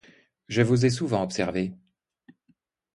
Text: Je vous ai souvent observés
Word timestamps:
Je 0.47 0.63
vous 0.63 0.83
ai 0.83 0.89
souvent 0.89 1.21
observés 1.21 1.75